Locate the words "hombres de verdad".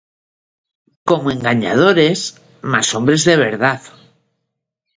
2.95-3.81